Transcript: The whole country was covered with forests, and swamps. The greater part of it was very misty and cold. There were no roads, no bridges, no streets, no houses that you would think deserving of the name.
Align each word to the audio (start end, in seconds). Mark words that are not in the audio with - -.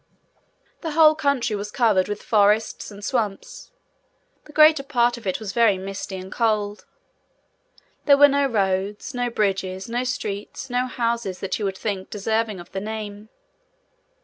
The 0.81 0.93
whole 0.93 1.13
country 1.13 1.55
was 1.55 1.69
covered 1.69 2.07
with 2.07 2.23
forests, 2.23 2.89
and 2.89 3.05
swamps. 3.05 3.69
The 4.45 4.51
greater 4.51 4.81
part 4.81 5.15
of 5.15 5.27
it 5.27 5.39
was 5.39 5.53
very 5.53 5.77
misty 5.77 6.17
and 6.17 6.31
cold. 6.31 6.85
There 8.05 8.17
were 8.17 8.27
no 8.27 8.47
roads, 8.47 9.13
no 9.13 9.29
bridges, 9.29 9.87
no 9.87 10.03
streets, 10.03 10.71
no 10.71 10.87
houses 10.87 11.39
that 11.41 11.59
you 11.59 11.65
would 11.65 11.77
think 11.77 12.09
deserving 12.09 12.59
of 12.59 12.71
the 12.71 12.81
name. 12.81 13.29